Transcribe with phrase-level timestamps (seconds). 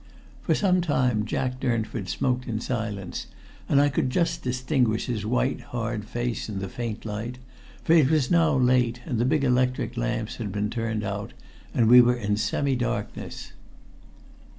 [0.41, 3.27] For some time Jack Durnford smoked in silence,
[3.69, 7.37] and I could just distinguish his white, hard face in the faint light,
[7.83, 11.33] for it was now late, and the big electric lamps had been turned out
[11.71, 13.51] and we were in semi darkness.